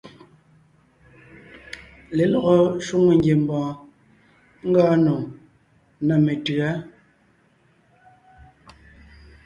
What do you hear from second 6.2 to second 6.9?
metʉ̌a.